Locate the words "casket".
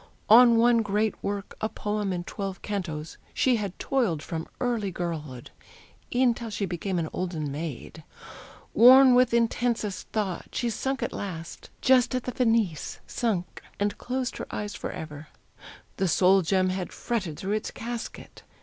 17.69-18.41